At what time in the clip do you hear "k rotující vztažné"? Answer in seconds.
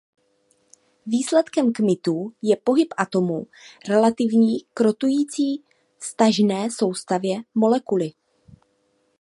4.73-6.71